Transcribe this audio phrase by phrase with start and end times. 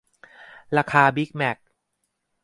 [0.77, 1.57] ราคาบิกแมค